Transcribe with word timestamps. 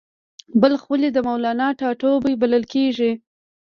بلخ 0.61 0.81
ولې 0.91 1.09
د 1.13 1.17
مولانا 1.27 1.67
ټاټوبی 1.79 2.33
بلل 2.41 2.63
کیږي؟ 2.73 3.11